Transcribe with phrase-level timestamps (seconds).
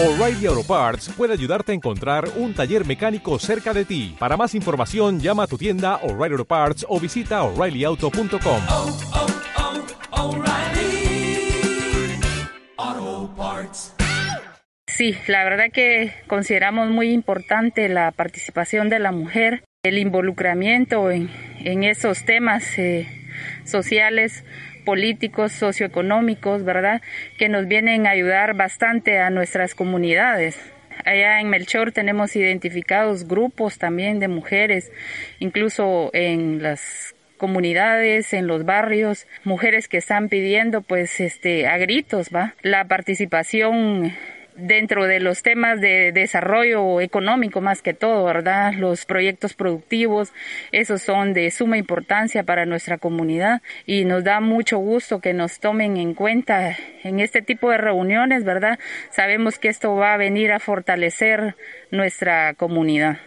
[0.00, 4.14] O'Reilly Auto Parts puede ayudarte a encontrar un taller mecánico cerca de ti.
[4.16, 8.62] Para más información, llama a tu tienda O'Reilly Auto Parts o visita oreillyauto.com.
[8.68, 8.98] oh,
[12.78, 13.92] oh, Parts.
[14.86, 21.28] Sí, la verdad que consideramos muy importante la participación de la mujer, el involucramiento en,
[21.64, 23.08] en esos temas eh,
[23.64, 24.44] sociales,
[24.88, 27.02] políticos, socioeconómicos, ¿verdad?
[27.36, 30.58] Que nos vienen a ayudar bastante a nuestras comunidades.
[31.04, 34.90] Allá en Melchor tenemos identificados grupos también de mujeres,
[35.40, 42.30] incluso en las comunidades, en los barrios, mujeres que están pidiendo pues este a gritos,
[42.34, 42.54] ¿va?
[42.62, 44.14] La participación
[44.58, 48.74] dentro de los temas de desarrollo económico más que todo, ¿verdad?
[48.74, 50.32] Los proyectos productivos,
[50.72, 55.60] esos son de suma importancia para nuestra comunidad y nos da mucho gusto que nos
[55.60, 58.78] tomen en cuenta en este tipo de reuniones, ¿verdad?
[59.10, 61.54] Sabemos que esto va a venir a fortalecer
[61.90, 63.18] nuestra comunidad.